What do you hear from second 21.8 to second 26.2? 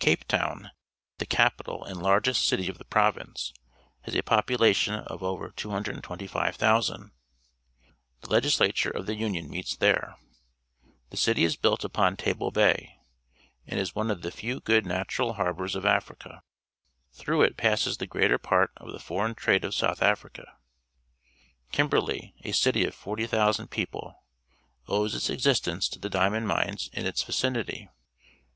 crk'u ^ a city of 40,000 people, owes its existence to the d